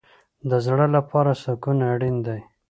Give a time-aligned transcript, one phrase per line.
[0.49, 2.39] د زړه لپاره سکون اړین دی